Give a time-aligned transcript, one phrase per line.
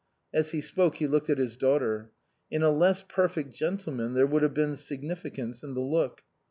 [0.33, 2.09] As he spoke he looked at his daughter.
[2.49, 6.23] In a less perfect gentleman there would have been significance in the look.